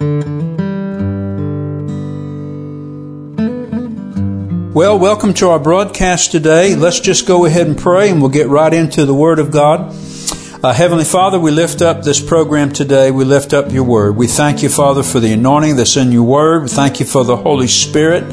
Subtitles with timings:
[0.00, 0.58] Well,
[4.98, 6.74] welcome to our broadcast today.
[6.74, 9.94] Let's just go ahead and pray and we'll get right into the Word of God.
[10.64, 13.12] Uh, Heavenly Father, we lift up this program today.
[13.12, 14.16] We lift up your Word.
[14.16, 16.62] We thank you, Father, for the anointing that's in your Word.
[16.62, 18.24] We thank you for the Holy Spirit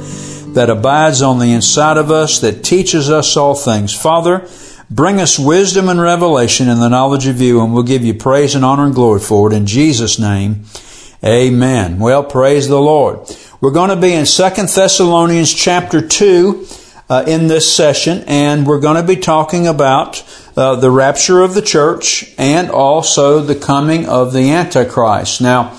[0.56, 3.94] that abides on the inside of us, that teaches us all things.
[3.94, 4.48] Father,
[4.90, 8.56] bring us wisdom and revelation in the knowledge of you, and we'll give you praise
[8.56, 9.56] and honor and glory for it.
[9.56, 10.66] In Jesus' name,
[11.24, 12.00] amen.
[12.00, 13.20] Well, praise the Lord.
[13.60, 16.68] We're going to be in Second Thessalonians chapter 2
[17.10, 20.24] uh, in this session, and we're going to be talking about
[20.58, 25.42] uh, the rapture of the church and also the coming of the Antichrist.
[25.42, 25.78] Now,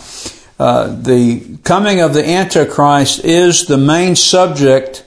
[0.60, 5.04] uh, the coming of the Antichrist is the main subject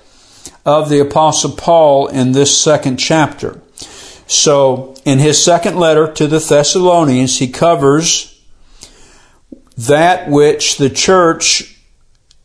[0.65, 3.61] of the Apostle Paul in this second chapter.
[4.27, 8.34] So, in his second letter to the Thessalonians, he covers
[9.77, 11.75] that which the church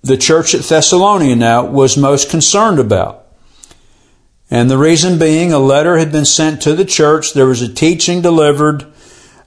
[0.02, 3.27] the church at Thessalonia now was most concerned about.
[4.50, 7.34] And the reason being, a letter had been sent to the church.
[7.34, 8.87] There was a teaching delivered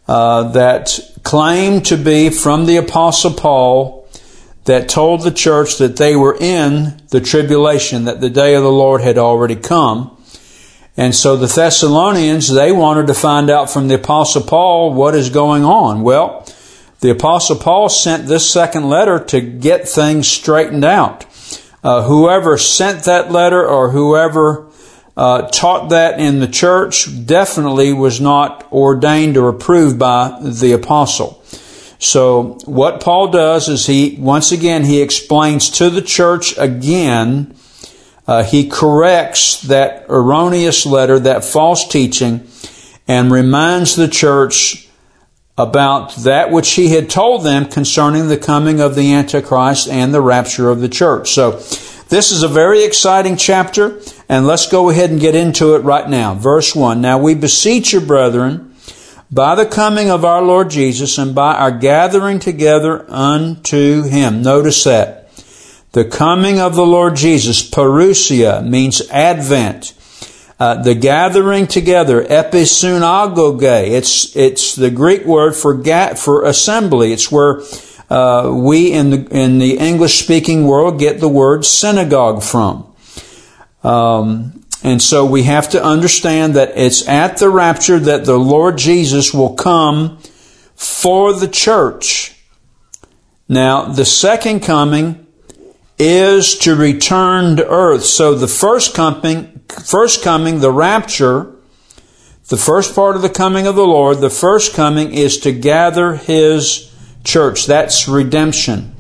[0.07, 4.07] uh, that claimed to be from the Apostle Paul
[4.65, 8.71] that told the church that they were in the tribulation, that the day of the
[8.71, 10.15] Lord had already come.
[10.95, 15.29] And so the Thessalonians, they wanted to find out from the Apostle Paul what is
[15.29, 16.01] going on.
[16.03, 16.47] Well,
[17.03, 21.25] the Apostle Paul sent this second letter to get things straightened out.
[21.83, 24.71] Uh, whoever sent that letter or whoever
[25.17, 31.43] uh, taught that in the church definitely was not ordained or approved by the apostle.
[31.99, 37.53] So what Paul does is he, once again, he explains to the church again,
[38.25, 42.47] uh, he corrects that erroneous letter, that false teaching,
[43.09, 44.82] and reminds the church
[45.57, 50.21] about that which he had told them concerning the coming of the Antichrist and the
[50.21, 51.31] rapture of the church.
[51.31, 51.61] So,
[52.09, 56.07] this is a very exciting chapter, and let's go ahead and get into it right
[56.07, 56.35] now.
[56.35, 58.75] Verse 1 Now we beseech you, brethren,
[59.31, 64.43] by the coming of our Lord Jesus and by our gathering together unto him.
[64.43, 65.29] Notice that.
[65.93, 69.93] The coming of the Lord Jesus, parousia, means advent.
[70.63, 77.11] Uh, the gathering together, episunagoge, it's, it's the Greek word for, ga- for assembly.
[77.11, 77.59] It's where
[78.09, 82.87] uh, we in the, in the English speaking world get the word synagogue from.
[83.83, 88.77] Um, and so we have to understand that it's at the rapture that the Lord
[88.77, 90.17] Jesus will come
[90.75, 92.37] for the church.
[93.49, 95.27] Now, the second coming
[95.99, 98.05] is to return to earth.
[98.05, 101.53] So the first coming first coming, the rapture,
[102.49, 106.15] the first part of the coming of the Lord, the first coming is to gather
[106.15, 107.65] His church.
[107.65, 108.95] That's redemption.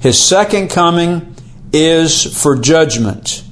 [0.00, 1.34] His second coming
[1.72, 3.42] is for judgment.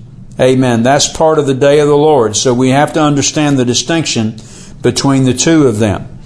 [0.40, 0.82] Amen.
[0.82, 2.36] That's part of the day of the Lord.
[2.36, 4.36] So we have to understand the distinction
[4.82, 6.18] between the two of them.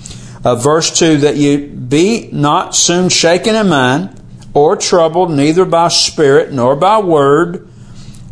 [0.44, 4.22] Uh, verse 2 that you be not soon shaken in mind
[4.54, 7.67] or troubled, neither by spirit nor by word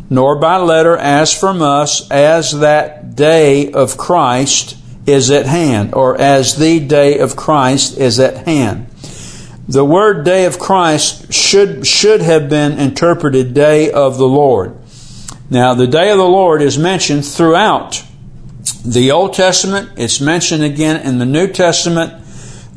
[0.09, 6.19] nor by letter as from us, as that day of Christ is at hand, or
[6.19, 8.87] as the day of Christ is at hand.
[9.67, 14.77] The word day of Christ should, should have been interpreted day of the Lord.
[15.49, 18.03] Now, the day of the Lord is mentioned throughout
[18.85, 19.91] the Old Testament.
[19.97, 22.23] It's mentioned again in the New Testament.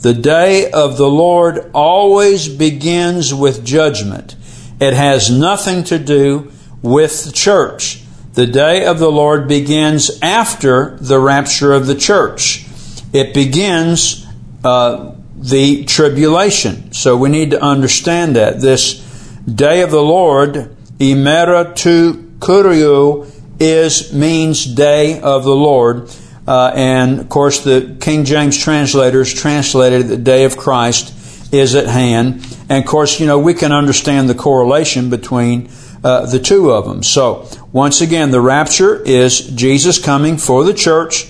[0.00, 4.34] The day of the Lord always begins with judgment.
[4.80, 6.50] It has nothing to do
[6.82, 8.02] with the church.
[8.34, 12.64] The day of the Lord begins after the rapture of the church.
[13.12, 14.26] It begins
[14.64, 16.92] uh, the tribulation.
[16.92, 18.60] So we need to understand that.
[18.60, 19.00] This
[19.42, 26.10] day of the Lord, imera tu Kuriu, is means day of the Lord.
[26.46, 31.14] Uh, and of course, the King James translators translated the day of Christ
[31.52, 32.46] is at hand.
[32.68, 35.68] And of course, you know, we can understand the correlation between
[36.02, 37.02] uh, the two of them.
[37.02, 41.26] So, once again, the rapture is Jesus coming for the church,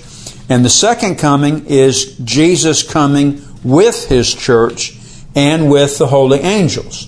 [0.48, 4.96] and the second coming is Jesus coming with his church
[5.34, 7.06] and with the holy angels.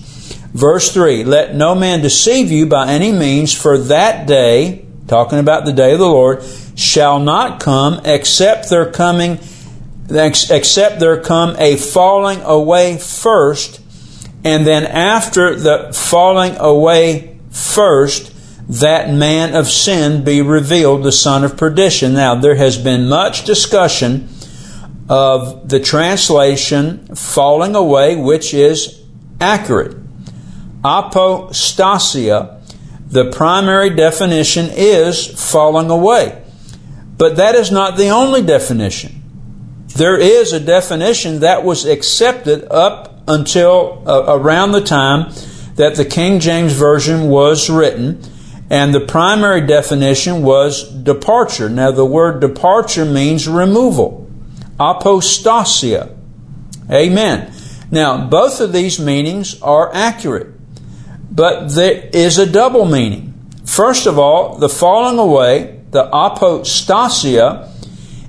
[0.53, 5.65] Verse 3 Let no man deceive you by any means, for that day, talking about
[5.65, 6.43] the day of the Lord,
[6.75, 9.39] shall not come except there coming
[10.09, 13.81] except there come a falling away first,
[14.43, 18.33] and then after the falling away first
[18.67, 22.13] that man of sin be revealed, the son of perdition.
[22.13, 24.29] Now, there has been much discussion
[25.09, 29.03] of the translation falling away, which is
[29.39, 29.97] accurate.
[30.83, 32.61] apostasia,
[33.07, 36.41] the primary definition is falling away.
[37.17, 39.21] But that is not the only definition.
[39.95, 45.31] There is a definition that was accepted up until uh, around the time
[45.75, 48.21] that the King James Version was written,
[48.69, 51.69] and the primary definition was departure.
[51.69, 54.29] Now, the word departure means removal,
[54.79, 56.15] apostasia.
[56.91, 57.53] Amen.
[57.91, 60.47] Now, both of these meanings are accurate.
[61.29, 63.33] But there is a double meaning.
[63.65, 67.69] First of all, the falling away, the apostasia,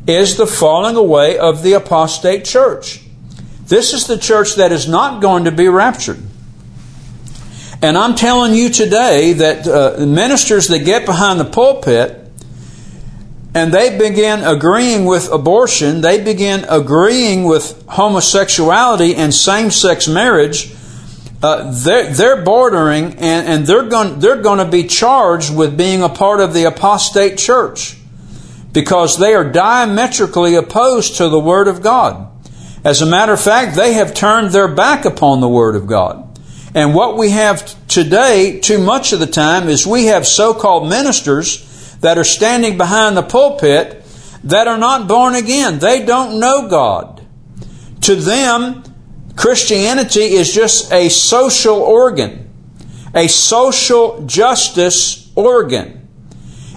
[0.06, 3.00] is the falling away of the apostate church.
[3.66, 6.22] This is the church that is not going to be raptured.
[7.84, 12.32] And I'm telling you today that uh, ministers that get behind the pulpit
[13.54, 20.74] and they begin agreeing with abortion, they begin agreeing with homosexuality and same sex marriage,
[21.42, 26.02] uh, they're, they're bordering and, and they're going they're going to be charged with being
[26.02, 27.98] a part of the apostate church
[28.72, 32.30] because they are diametrically opposed to the Word of God.
[32.82, 36.23] As a matter of fact, they have turned their back upon the Word of God.
[36.74, 40.88] And what we have today, too much of the time, is we have so called
[40.88, 44.04] ministers that are standing behind the pulpit
[44.42, 45.78] that are not born again.
[45.78, 47.24] They don't know God.
[48.02, 48.82] To them,
[49.36, 52.50] Christianity is just a social organ,
[53.14, 56.08] a social justice organ.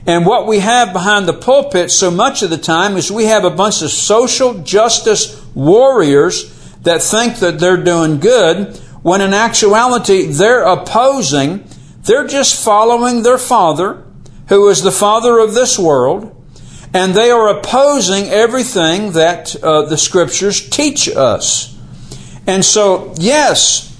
[0.05, 3.43] And what we have behind the pulpit so much of the time is we have
[3.43, 6.53] a bunch of social justice warriors
[6.83, 11.67] that think that they're doing good when in actuality they're opposing,
[12.03, 14.03] they're just following their father,
[14.49, 16.33] who is the father of this world,
[16.93, 21.77] and they are opposing everything that uh, the scriptures teach us.
[22.47, 23.95] And so, yes,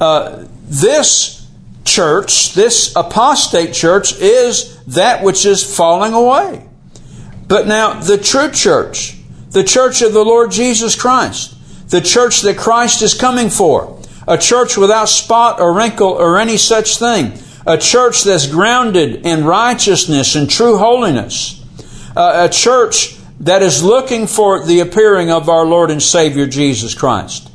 [0.00, 1.48] uh, this
[1.84, 6.66] church, this apostate church, is that which is falling away.
[7.46, 9.16] But now, the true church,
[9.50, 11.54] the church of the Lord Jesus Christ,
[11.90, 16.56] the church that Christ is coming for, a church without spot or wrinkle or any
[16.56, 17.32] such thing,
[17.66, 21.64] a church that's grounded in righteousness and true holiness,
[22.16, 26.94] uh, a church that is looking for the appearing of our Lord and Savior Jesus
[26.94, 27.48] Christ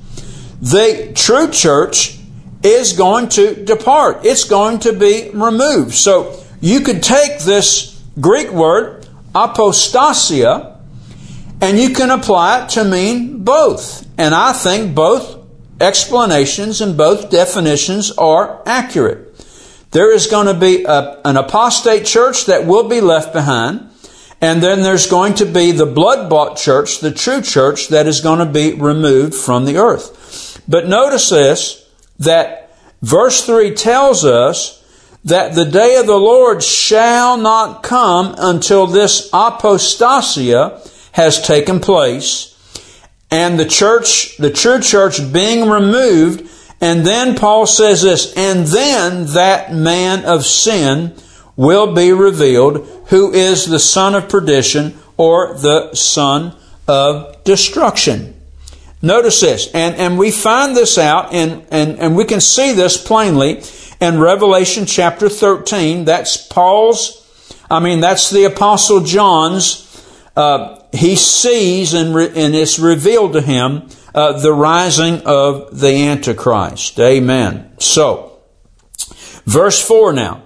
[0.61, 2.17] the true church
[2.63, 4.25] is going to depart.
[4.25, 5.93] It's going to be removed.
[5.93, 10.79] So you could take this Greek word, apostasia,
[11.61, 14.07] and you can apply it to mean both.
[14.17, 15.36] And I think both
[15.79, 19.27] explanations and both definitions are accurate.
[19.91, 23.89] There is going to be a, an apostate church that will be left behind.
[24.39, 28.21] And then there's going to be the blood bought church, the true church, that is
[28.21, 30.61] going to be removed from the earth.
[30.67, 31.89] But notice this,
[32.19, 34.83] that verse 3 tells us
[35.23, 42.56] that the day of the Lord shall not come until this apostasia has taken place
[43.29, 46.49] and the church, the true church being removed.
[46.79, 51.15] And then Paul says this, and then that man of sin
[51.55, 56.55] will be revealed, who is the son of perdition or the son
[56.87, 58.35] of destruction.
[59.01, 63.03] Notice this, and, and we find this out, and, and, and we can see this
[63.03, 63.61] plainly
[63.99, 66.05] in Revelation chapter 13.
[66.05, 67.23] That's Paul's,
[67.69, 69.86] I mean, that's the Apostle John's,
[70.37, 76.07] uh, he sees and, re, and it's revealed to him uh, the rising of the
[76.07, 76.99] Antichrist.
[76.99, 77.71] Amen.
[77.79, 78.39] So,
[79.45, 80.43] verse 4 now.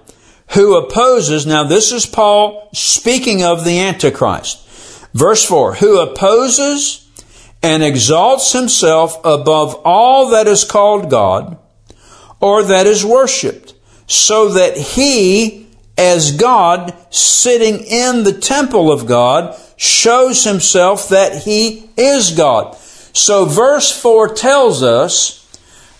[0.54, 4.66] Who opposes, now this is Paul speaking of the Antichrist.
[5.12, 7.08] Verse 4 Who opposes
[7.62, 11.58] and exalts himself above all that is called God
[12.40, 13.74] or that is worshiped,
[14.06, 15.61] so that he,
[15.96, 22.76] as God, sitting in the temple of God, shows himself that he is God.
[23.12, 25.38] So verse 4 tells us,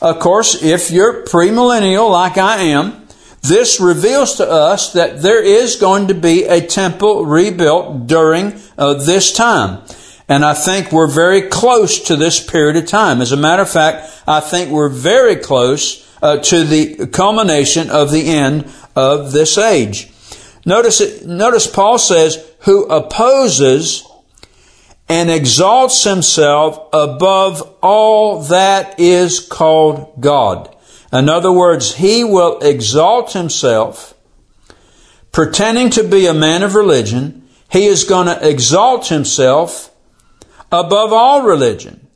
[0.01, 3.07] of course, if you're premillennial like I am,
[3.43, 8.95] this reveals to us that there is going to be a temple rebuilt during uh,
[8.95, 9.83] this time.
[10.29, 13.21] And I think we're very close to this period of time.
[13.21, 18.13] As a matter of fact, I think we're very close uh, to the culmination of
[18.13, 20.11] the end of this age.
[20.65, 24.07] Notice, notice Paul says, who opposes
[25.09, 30.75] and exalts himself above all that is called God.
[31.13, 34.15] In other words, he will exalt himself,
[35.33, 37.47] pretending to be a man of religion.
[37.71, 39.91] He is going to exalt himself
[40.71, 42.07] above all religion.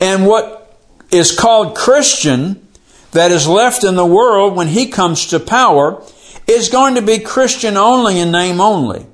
[0.00, 0.78] And what
[1.10, 2.66] is called Christian,
[3.12, 6.02] that is left in the world when he comes to power
[6.46, 9.06] is going to be Christian only in name only.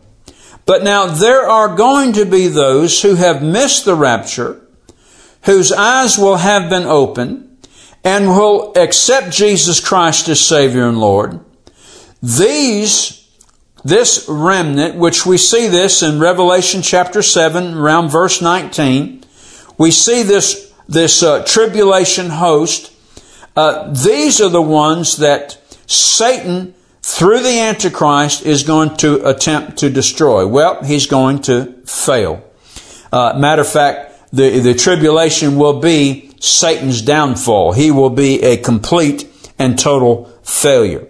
[0.64, 4.60] But now there are going to be those who have missed the rapture,
[5.42, 7.48] whose eyes will have been opened,
[8.04, 11.40] and will accept Jesus Christ as Savior and Lord.
[12.22, 13.28] These,
[13.84, 19.24] this remnant, which we see this in Revelation chapter 7, around verse 19,
[19.78, 22.92] we see this, this uh, tribulation host.
[23.56, 29.90] Uh, these are the ones that Satan through the Antichrist is going to attempt to
[29.90, 30.46] destroy.
[30.46, 32.44] Well, he's going to fail.
[33.12, 37.72] Uh, matter of fact, the, the tribulation will be Satan's downfall.
[37.72, 39.28] He will be a complete
[39.58, 41.08] and total failure.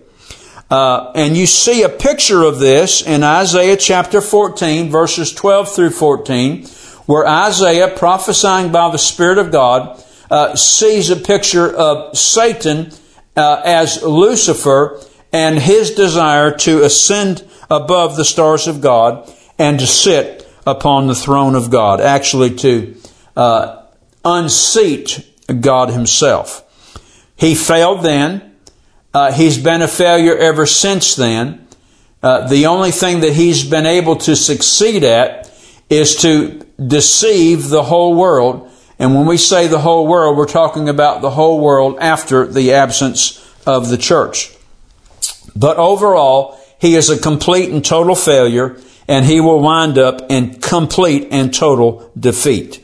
[0.71, 5.91] Uh, and you see a picture of this in Isaiah chapter 14, verses 12 through
[5.91, 6.65] 14,
[7.05, 12.91] where Isaiah, prophesying by the Spirit of God, uh, sees a picture of Satan
[13.37, 14.99] uh, as Lucifer
[15.33, 21.15] and his desire to ascend above the stars of God and to sit upon the
[21.15, 22.97] throne of God, actually to
[23.37, 23.83] uh,
[24.25, 25.29] unseat
[25.61, 26.69] God Himself.
[27.37, 28.57] He failed then.
[29.15, 31.67] Uh, he's been a failure ever since then.
[32.23, 35.51] Uh, the only thing that he's been able to succeed at
[35.91, 38.71] is to deceive the whole world.
[38.99, 42.73] And when we say the whole world, we're talking about the whole world after the
[42.73, 44.52] absence of the church.
[45.55, 50.61] But overall, he is a complete and total failure, and he will wind up in
[50.61, 52.79] complete and total defeat.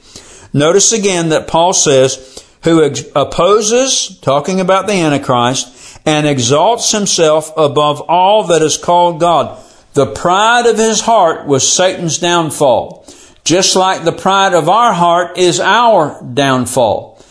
[0.52, 2.82] Notice again that Paul says, who
[3.14, 9.62] opposes, talking about the Antichrist, and exalts himself above all that is called God.
[9.94, 13.06] The pride of his heart was Satan's downfall.
[13.44, 17.22] Just like the pride of our heart is our downfall.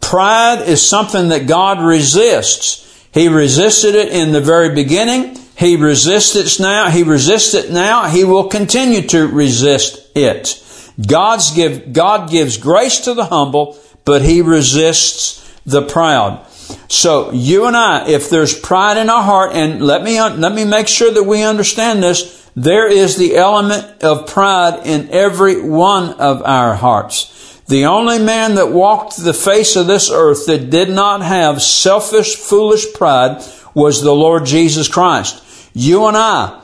[0.00, 2.89] Pride is something that God resists.
[3.12, 5.36] He resisted it in the very beginning.
[5.56, 6.90] He resists it now.
[6.90, 8.08] He resists it now.
[8.08, 10.62] He will continue to resist it.
[11.06, 16.46] God's give, God gives grace to the humble, but He resists the proud.
[16.88, 20.64] So you and I, if there's pride in our heart, and let me, let me
[20.64, 26.14] make sure that we understand this, there is the element of pride in every one
[26.14, 27.39] of our hearts.
[27.70, 32.34] The only man that walked the face of this earth that did not have selfish,
[32.34, 35.40] foolish pride was the Lord Jesus Christ.
[35.72, 36.60] You and I,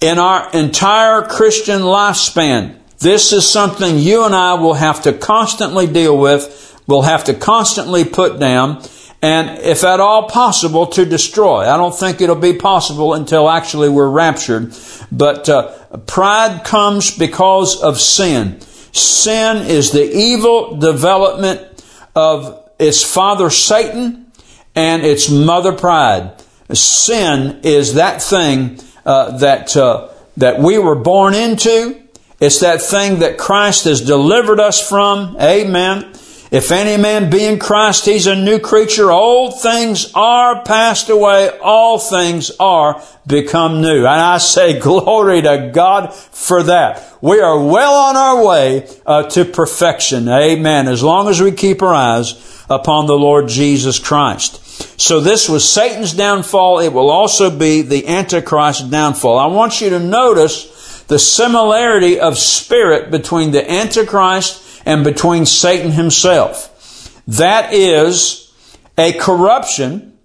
[0.00, 5.88] in our entire Christian lifespan, this is something you and I will have to constantly
[5.88, 8.84] deal with, will have to constantly put down,
[9.20, 11.62] and if at all possible, to destroy.
[11.68, 14.72] I don't think it'll be possible until actually we're raptured.
[15.10, 18.60] But uh, pride comes because of sin.
[18.98, 24.30] Sin is the evil development of its father Satan
[24.74, 26.32] and its mother pride.
[26.72, 32.00] Sin is that thing uh, that uh, that we were born into.
[32.40, 35.36] It's that thing that Christ has delivered us from.
[35.40, 36.12] Amen.
[36.50, 39.10] If any man be in Christ, he's a new creature.
[39.10, 41.50] Old things are passed away.
[41.62, 43.98] All things are become new.
[43.98, 47.18] And I say glory to God for that.
[47.20, 50.28] We are well on our way uh, to perfection.
[50.28, 50.88] Amen.
[50.88, 54.64] As long as we keep our eyes upon the Lord Jesus Christ.
[54.98, 56.80] So this was Satan's downfall.
[56.80, 59.38] It will also be the Antichrist's downfall.
[59.38, 65.92] I want you to notice the similarity of spirit between the Antichrist and between Satan
[65.92, 67.22] himself.
[67.26, 68.52] That is
[68.96, 70.18] a corruption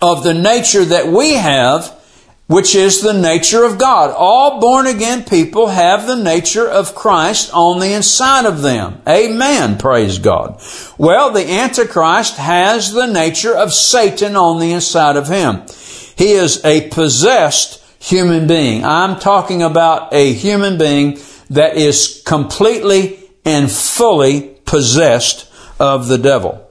[0.00, 1.92] of the nature that we have,
[2.46, 4.14] which is the nature of God.
[4.16, 9.00] All born again people have the nature of Christ on the inside of them.
[9.08, 9.78] Amen.
[9.78, 10.62] Praise God.
[10.98, 15.62] Well, the Antichrist has the nature of Satan on the inside of him.
[16.16, 18.84] He is a possessed human being.
[18.84, 21.18] I'm talking about a human being
[21.50, 23.15] that is completely
[23.46, 25.50] and fully possessed
[25.80, 26.62] of the devil.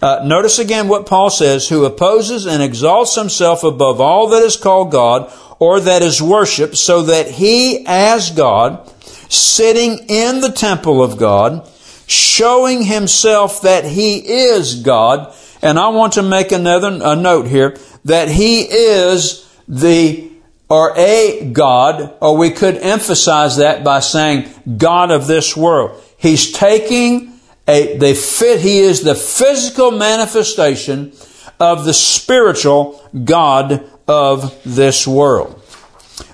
[0.00, 4.56] Uh, notice again what Paul says, who opposes and exalts himself above all that is
[4.56, 8.84] called God or that is worshiped, so that he, as God,
[9.30, 11.68] sitting in the temple of God,
[12.08, 15.32] showing himself that he is God.
[15.62, 20.32] And I want to make another a note here that he is the
[20.68, 24.48] or a God, or we could emphasize that by saying
[24.78, 26.02] God of this world.
[26.22, 27.32] He's taking
[27.66, 31.12] a, they fit, he is the physical manifestation
[31.58, 35.60] of the spiritual God of this world.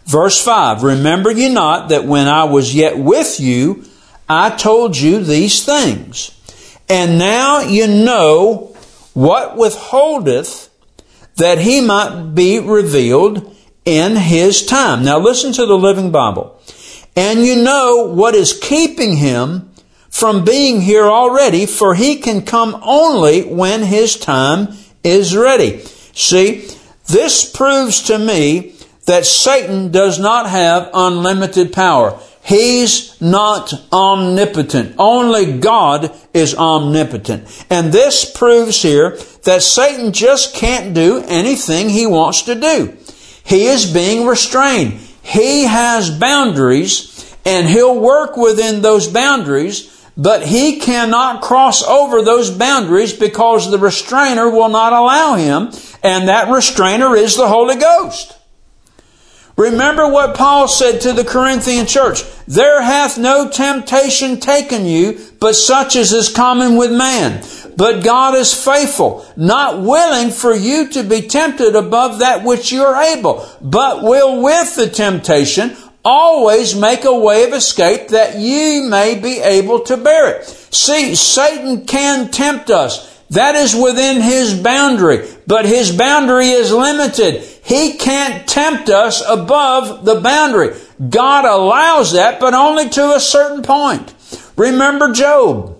[0.04, 3.86] Verse 5, remember ye not that when I was yet with you,
[4.28, 6.34] I told you these things.
[6.90, 8.76] And now you know
[9.14, 10.68] what withholdeth
[11.36, 15.02] that he might be revealed in his time.
[15.02, 16.60] Now listen to the Living Bible.
[17.16, 19.67] And you know what is keeping him
[20.18, 24.68] from being here already, for he can come only when his time
[25.04, 25.78] is ready.
[26.12, 26.68] See,
[27.06, 28.74] this proves to me
[29.06, 32.18] that Satan does not have unlimited power.
[32.42, 34.96] He's not omnipotent.
[34.98, 37.66] Only God is omnipotent.
[37.70, 42.96] And this proves here that Satan just can't do anything he wants to do.
[43.44, 44.94] He is being restrained.
[45.22, 52.50] He has boundaries and he'll work within those boundaries, but he cannot cross over those
[52.50, 55.70] boundaries because the restrainer will not allow him,
[56.02, 58.34] and that restrainer is the Holy Ghost.
[59.56, 62.22] Remember what Paul said to the Corinthian church.
[62.46, 67.44] There hath no temptation taken you, but such as is common with man.
[67.76, 72.82] But God is faithful, not willing for you to be tempted above that which you
[72.82, 78.88] are able, but will with the temptation always make a way of escape that ye
[78.88, 80.44] may be able to bear it.
[80.44, 83.16] See, Satan can tempt us.
[83.30, 87.42] That is within his boundary, but his boundary is limited.
[87.62, 90.74] He can't tempt us above the boundary.
[91.10, 94.14] God allows that, but only to a certain point.
[94.56, 95.78] Remember Job.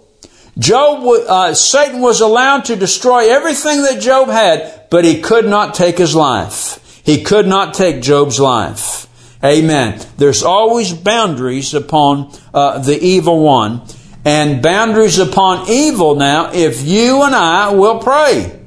[0.58, 5.72] Job, uh, Satan was allowed to destroy everything that Job had, but he could not
[5.72, 7.02] take his life.
[7.04, 9.07] He could not take Job's life.
[9.44, 10.04] Amen.
[10.16, 13.82] There's always boundaries upon uh, the evil one,
[14.24, 18.58] and boundaries upon evil now if you and I will pray.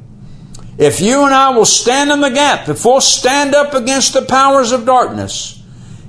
[0.78, 4.24] If you and I will stand in the gap, if we'll stand up against the
[4.24, 5.62] powers of darkness,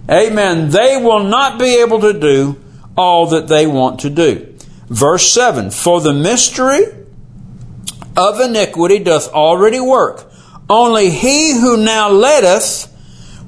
[0.09, 2.59] amen, they will not be able to do
[2.97, 4.55] all that they want to do.
[4.87, 6.85] Verse 7 For the mystery
[8.17, 10.31] of iniquity doth already work.
[10.71, 12.89] Only he who now letteth,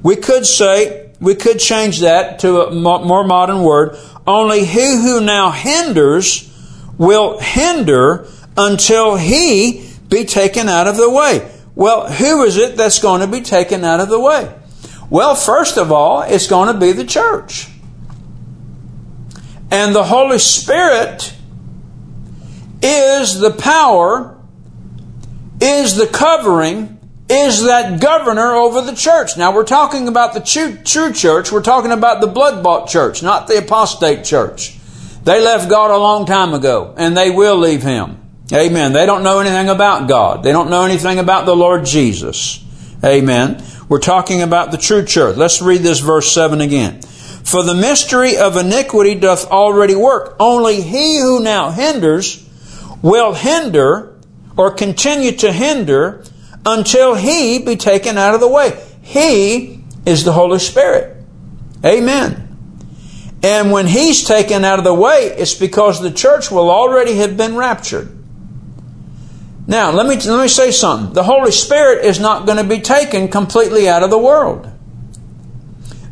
[0.03, 3.97] we could say, we could change that to a more modern word.
[4.27, 6.51] Only he who now hinders
[6.97, 11.51] will hinder until he be taken out of the way.
[11.75, 14.53] Well, who is it that's going to be taken out of the way?
[15.09, 17.67] Well, first of all, it's going to be the church.
[19.71, 21.33] And the Holy Spirit
[22.81, 24.37] is the power,
[25.59, 26.94] is the covering,
[27.29, 29.37] is that governor over the church.
[29.37, 31.51] Now, we're talking about the true, true church.
[31.51, 34.77] We're talking about the blood bought church, not the apostate church.
[35.23, 38.21] They left God a long time ago, and they will leave Him.
[38.53, 38.93] Amen.
[38.93, 40.43] They don't know anything about God.
[40.43, 42.63] They don't know anything about the Lord Jesus.
[43.03, 43.63] Amen.
[43.89, 45.35] We're talking about the true church.
[45.35, 47.01] Let's read this verse 7 again.
[47.01, 50.35] For the mystery of iniquity doth already work.
[50.39, 52.47] Only he who now hinders
[53.01, 54.15] will hinder
[54.57, 56.23] or continue to hinder
[56.65, 58.83] until he be taken out of the way.
[59.01, 61.15] He is the Holy Spirit.
[61.85, 62.41] Amen.
[63.43, 67.37] And when he's taken out of the way, it's because the church will already have
[67.37, 68.11] been raptured.
[69.67, 71.13] Now, let me, let me say something.
[71.13, 74.71] The Holy Spirit is not going to be taken completely out of the world.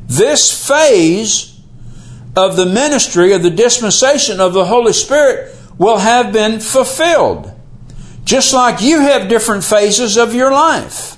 [0.08, 1.60] This phase
[2.36, 7.53] of the ministry, of the dispensation of the Holy Spirit, will have been fulfilled.
[8.26, 11.18] Just like you have different phases of your life.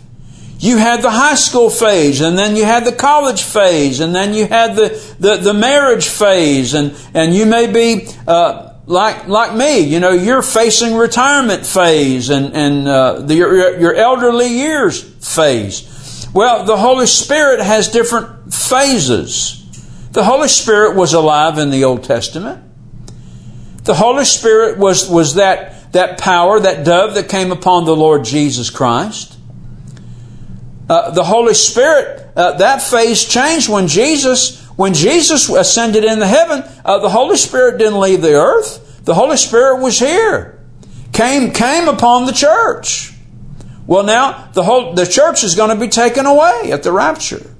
[0.59, 4.33] You had the high school phase, and then you had the college phase, and then
[4.33, 9.55] you had the, the, the marriage phase, and, and you may be uh, like like
[9.55, 15.01] me, you know, you're facing retirement phase and and uh, the, your your elderly years
[15.01, 16.27] phase.
[16.33, 19.61] Well, the Holy Spirit has different phases.
[20.11, 22.63] The Holy Spirit was alive in the Old Testament.
[23.83, 28.25] The Holy Spirit was was that that power, that dove that came upon the Lord
[28.25, 29.37] Jesus Christ.
[30.89, 36.65] Uh, the Holy Spirit, uh, that phase changed when Jesus when Jesus ascended into heaven,
[36.83, 39.05] uh, the Holy Spirit didn't leave the earth.
[39.05, 40.59] The Holy Spirit was here,
[41.13, 43.13] came came upon the church.
[43.87, 47.55] Well, now the whole the church is going to be taken away at the rapture,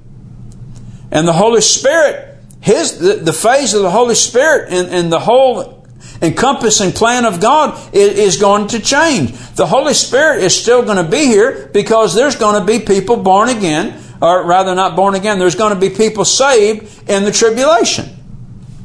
[1.10, 5.75] and the Holy Spirit, his the, the phase of the Holy Spirit and, the whole
[6.22, 9.32] encompassing plan of God is, going to change.
[9.54, 13.16] The Holy Spirit is still going to be here because there's going to be people
[13.16, 17.32] born again or rather not born again, there's going to be people saved in the
[17.32, 18.06] tribulation.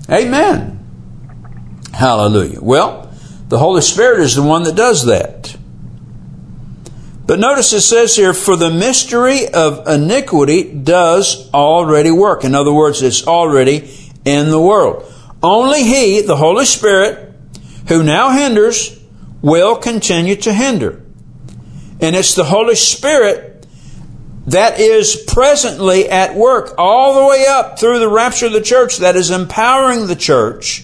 [0.09, 0.77] Amen.
[1.93, 2.61] Hallelujah.
[2.61, 3.13] Well,
[3.47, 5.55] the Holy Spirit is the one that does that.
[7.25, 12.43] But notice it says here, for the mystery of iniquity does already work.
[12.43, 13.89] In other words, it's already
[14.25, 15.10] in the world.
[15.43, 17.33] Only He, the Holy Spirit,
[17.87, 18.99] who now hinders,
[19.41, 21.03] will continue to hinder.
[21.99, 23.65] And it's the Holy Spirit
[24.47, 28.97] that is presently at work all the way up through the rapture of the church
[28.97, 30.83] that is empowering the church.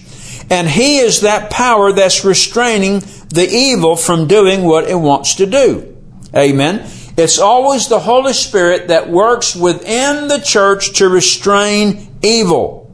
[0.49, 5.45] And He is that power that's restraining the evil from doing what it wants to
[5.45, 5.97] do.
[6.35, 6.89] Amen.
[7.17, 12.86] It's always the Holy Spirit that works within the church to restrain evil.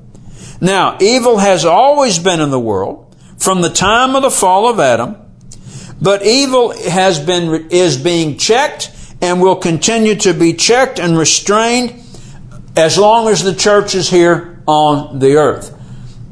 [0.64, 4.80] Now, evil has always been in the world from the time of the fall of
[4.80, 5.18] Adam,
[6.02, 8.90] but evil has been, is being checked
[9.22, 12.02] and will continue to be checked and restrained
[12.78, 15.78] as long as the church is here on the earth.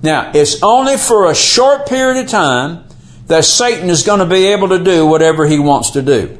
[0.01, 2.85] Now, it's only for a short period of time
[3.27, 6.37] that Satan is going to be able to do whatever he wants to do.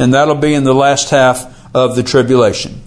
[0.00, 2.82] And that'll be in the last half of the tribulation.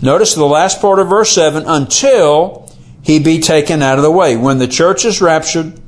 [0.00, 2.69] Notice the last part of verse 7 until
[3.02, 4.36] he be taken out of the way.
[4.36, 5.78] When the church is raptured,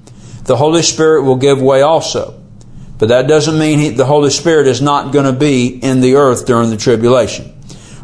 [0.44, 2.42] the Holy Spirit will give way also.
[2.98, 6.14] But that doesn't mean he, the Holy Spirit is not going to be in the
[6.14, 7.52] earth during the tribulation.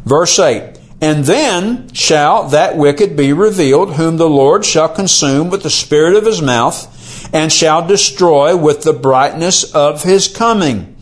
[0.05, 5.63] Verse 8 And then shall that wicked be revealed, whom the Lord shall consume with
[5.63, 10.97] the spirit of his mouth, and shall destroy with the brightness of his coming.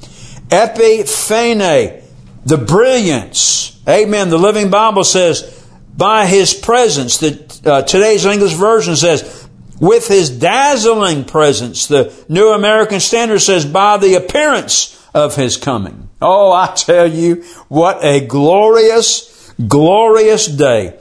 [0.49, 2.03] Epiphane,
[2.45, 3.81] the brilliance.
[3.89, 4.29] Amen.
[4.29, 5.56] The Living Bible says,
[5.97, 7.19] by his presence.
[7.19, 9.49] The, uh, today's English version says,
[9.81, 11.87] with his dazzling presence.
[11.87, 16.09] The New American Standard says, by the appearance of his coming.
[16.21, 20.99] Oh, I tell you, what a glorious, glorious day.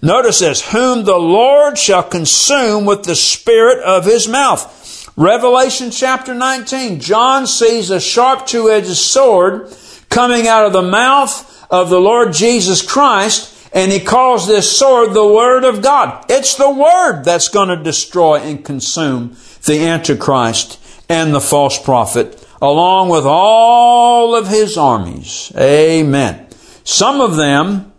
[0.00, 4.76] Notice this, whom the Lord shall consume with the spirit of his mouth.
[5.16, 9.74] Revelation chapter 19, John sees a sharp two-edged sword
[10.08, 15.12] coming out of the mouth of the Lord Jesus Christ and he calls this sword
[15.12, 16.24] the Word of God.
[16.28, 22.46] It's the Word that's going to destroy and consume the Antichrist and the false prophet,
[22.60, 25.52] along with all of his armies.
[25.56, 26.46] Amen.
[26.84, 27.92] Some of them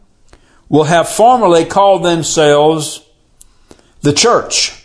[0.68, 3.06] will have formerly called themselves
[4.02, 4.84] the church.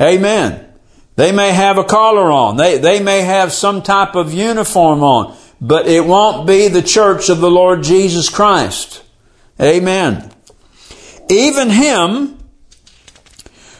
[0.00, 0.62] Amen.
[1.16, 2.56] They may have a collar on.
[2.56, 7.28] They, they may have some type of uniform on but it won't be the church
[7.28, 9.02] of the Lord Jesus Christ.
[9.60, 10.30] Amen.
[11.28, 12.38] Even him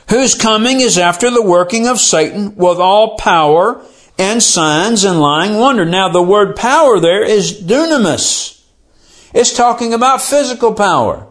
[0.09, 3.83] whose coming is after the working of Satan with all power
[4.19, 5.85] and signs and lying wonder.
[5.85, 8.65] Now the word power there is dunamis.
[9.35, 11.29] It's talking about physical power.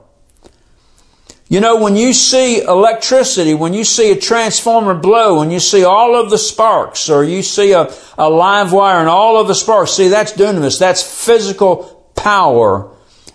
[1.47, 5.83] You know, when you see electricity, when you see a transformer blow, when you see
[5.83, 9.53] all of the sparks, or you see a, a live wire and all of the
[9.53, 10.79] sparks, see, that's dunamis.
[10.79, 12.89] That's physical power,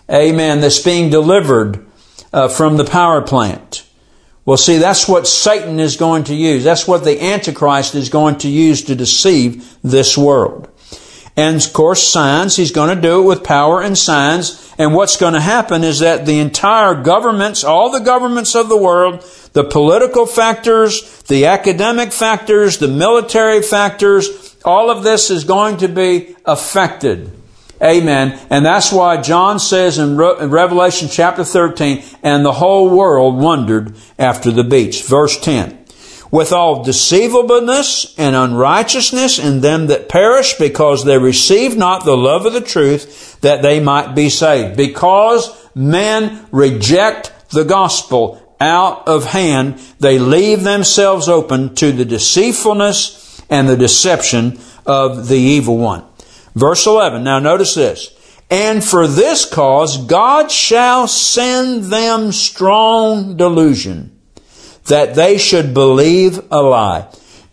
[0.09, 1.85] amen, that's being delivered
[2.33, 3.85] uh, from the power plant.
[4.43, 6.63] Well, see, that's what Satan is going to use.
[6.63, 10.67] That's what the Antichrist is going to use to deceive this world.
[11.35, 14.73] And of course, signs, he's going to do it with power and signs.
[14.77, 18.77] And what's going to happen is that the entire governments, all the governments of the
[18.77, 25.77] world, the political factors, the academic factors, the military factors, all of this is going
[25.77, 27.31] to be affected.
[27.81, 28.39] Amen.
[28.49, 34.51] And that's why John says in, Revelation chapter 13, and the whole world wondered after
[34.51, 35.07] the beast.
[35.07, 35.80] Verse 10
[36.31, 42.45] with all deceivableness and unrighteousness in them that perish because they receive not the love
[42.45, 44.77] of the truth that they might be saved.
[44.77, 53.41] Because men reject the gospel out of hand, they leave themselves open to the deceitfulness
[53.49, 56.05] and the deception of the evil one.
[56.55, 57.23] Verse 11.
[57.23, 58.15] Now notice this.
[58.49, 64.20] And for this cause God shall send them strong delusion
[64.85, 67.07] that they should believe a lie.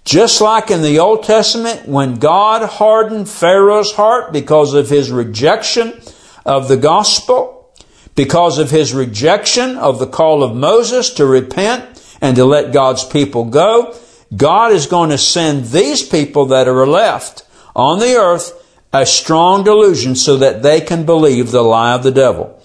[0.05, 6.01] Just like in the Old Testament, when God hardened Pharaoh's heart because of his rejection
[6.47, 7.71] of the gospel,
[8.15, 13.05] because of his rejection of the call of Moses to repent and to let God's
[13.05, 13.95] people go,
[14.35, 19.65] God is going to send these people that are left on the earth a strong
[19.65, 22.61] delusion so that they can believe the lie of the devil.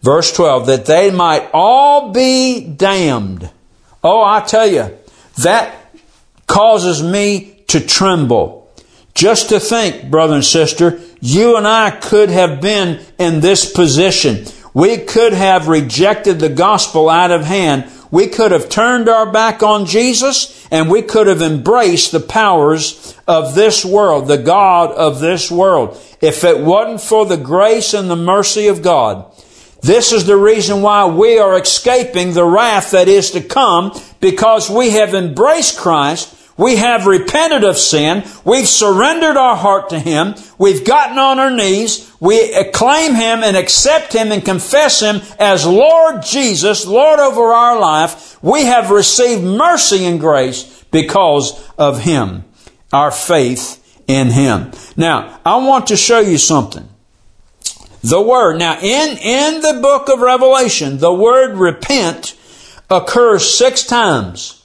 [0.00, 3.50] Verse 12, that they might all be damned.
[4.04, 4.96] Oh, I tell you,
[5.38, 5.74] that
[6.46, 8.70] causes me to tremble.
[9.14, 14.44] Just to think, brother and sister, you and I could have been in this position.
[14.74, 17.90] We could have rejected the gospel out of hand.
[18.10, 23.16] We could have turned our back on Jesus and we could have embraced the powers
[23.26, 25.98] of this world, the God of this world.
[26.20, 29.33] If it wasn't for the grace and the mercy of God,
[29.84, 34.70] this is the reason why we are escaping the wrath that is to come because
[34.70, 36.34] we have embraced Christ.
[36.56, 38.24] We have repented of sin.
[38.46, 40.36] We've surrendered our heart to Him.
[40.56, 42.10] We've gotten on our knees.
[42.18, 47.78] We acclaim Him and accept Him and confess Him as Lord Jesus, Lord over our
[47.78, 48.42] life.
[48.42, 52.44] We have received mercy and grace because of Him,
[52.90, 54.72] our faith in Him.
[54.96, 56.88] Now, I want to show you something.
[58.04, 62.36] The word, now in, in the book of Revelation, the word repent
[62.90, 64.62] occurs six times.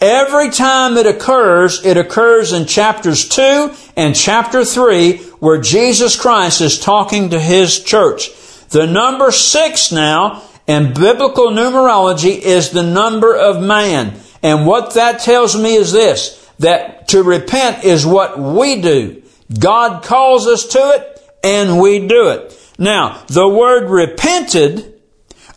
[0.00, 6.60] Every time it occurs, it occurs in chapters 2 and chapter 3 where Jesus Christ
[6.60, 8.30] is talking to His church.
[8.70, 14.18] The number 6 now in biblical numerology is the number of man.
[14.42, 19.22] And what that tells me is this, that to repent is what we do.
[19.56, 21.12] God calls us to it
[21.46, 22.55] and we do it.
[22.78, 25.00] Now, the word repented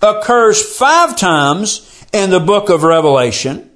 [0.02, 3.70] occurs five times in the book of Revelation.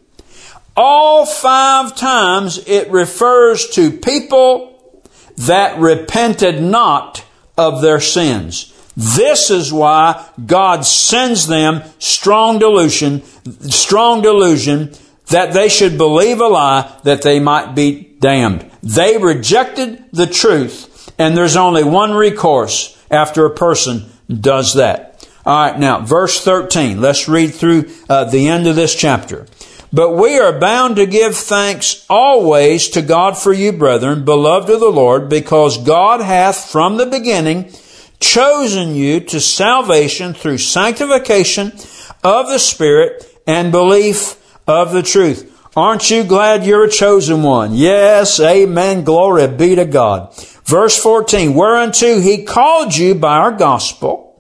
[0.76, 5.04] All five times it refers to people
[5.38, 7.24] that repented not
[7.58, 8.70] of their sins.
[8.96, 13.24] This is why God sends them strong delusion,
[13.70, 14.94] strong delusion
[15.28, 18.70] that they should believe a lie that they might be damned.
[18.82, 25.28] They rejected the truth and there's only one recourse after a person does that.
[25.46, 27.02] All right, now verse 13.
[27.02, 29.46] Let's read through uh, the end of this chapter.
[29.92, 34.80] But we are bound to give thanks always to God for you, brethren, beloved of
[34.80, 37.72] the Lord, because God hath from the beginning
[38.20, 41.74] chosen you to salvation through sanctification
[42.24, 45.53] of the Spirit and belief of the truth.
[45.76, 47.74] Aren't you glad you're a chosen one?
[47.74, 49.04] Yes, amen.
[49.04, 50.36] Glory be to God.
[50.66, 54.40] Verse 14, whereunto he called you by our gospel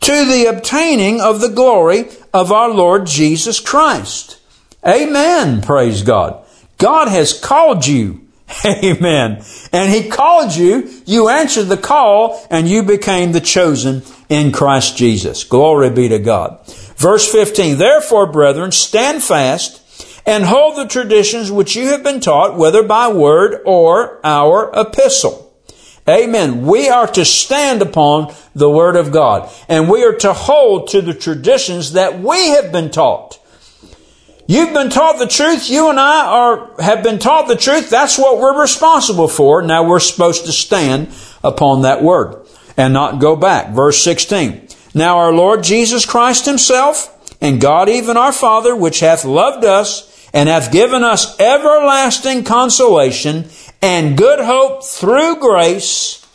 [0.00, 4.38] to the obtaining of the glory of our Lord Jesus Christ.
[4.86, 5.62] Amen.
[5.62, 6.44] Praise God.
[6.78, 8.26] God has called you.
[8.66, 9.44] Amen.
[9.72, 14.96] And He called you, you answered the call, and you became the chosen in Christ
[14.96, 15.44] Jesus.
[15.44, 16.66] Glory be to God.
[16.96, 19.80] Verse 15, Therefore, brethren, stand fast
[20.26, 25.50] and hold the traditions which you have been taught, whether by word or our epistle.
[26.08, 26.66] Amen.
[26.66, 31.02] We are to stand upon the Word of God, and we are to hold to
[31.02, 33.38] the traditions that we have been taught.
[34.46, 35.70] You've been taught the truth.
[35.70, 37.88] You and I are, have been taught the truth.
[37.88, 39.62] That's what we're responsible for.
[39.62, 42.44] Now we're supposed to stand upon that word
[42.76, 43.72] and not go back.
[43.72, 44.66] Verse 16.
[44.92, 50.09] Now our Lord Jesus Christ himself and God even our Father, which hath loved us
[50.32, 53.46] and hath given us everlasting consolation
[53.82, 56.26] and good hope through grace.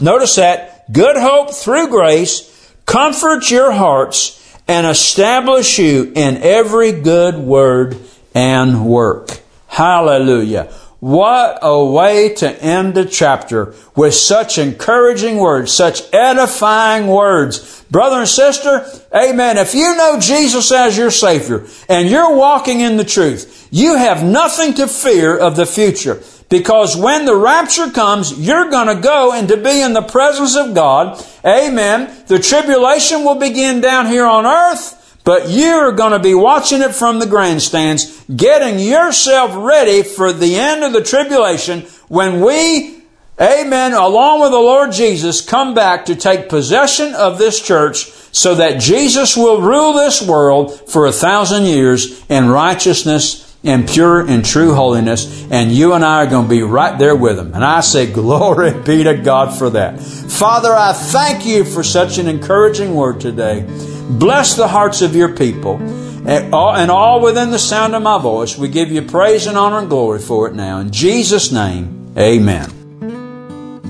[0.00, 0.92] Notice that.
[0.92, 2.48] Good hope through grace.
[2.86, 7.98] Comfort your hearts and establish you in every good word
[8.34, 9.40] and work.
[9.68, 10.72] Hallelujah.
[11.00, 17.81] What a way to end the chapter with such encouraging words, such edifying words.
[17.92, 19.58] Brother and sister, amen.
[19.58, 24.24] If you know Jesus as your Savior and you're walking in the truth, you have
[24.24, 26.22] nothing to fear of the future.
[26.48, 30.56] Because when the rapture comes, you're going to go and to be in the presence
[30.56, 31.22] of God.
[31.44, 32.24] Amen.
[32.28, 36.94] The tribulation will begin down here on earth, but you're going to be watching it
[36.94, 43.01] from the grandstands, getting yourself ready for the end of the tribulation when we,
[43.40, 48.54] amen, along with the Lord Jesus, come back to take possession of this church so
[48.54, 54.44] that Jesus will rule this world for a thousand years in righteousness and pure and
[54.44, 57.54] true holiness, and you and I are going to be right there with them.
[57.54, 60.00] And I say, Glory be to God for that.
[60.00, 63.66] Father, I thank you for such an encouraging word today.
[64.10, 65.78] Bless the hearts of your people.
[66.24, 69.88] And all within the sound of my voice, we give you praise and honor and
[69.88, 70.78] glory for it now.
[70.78, 72.81] In Jesus' name, amen.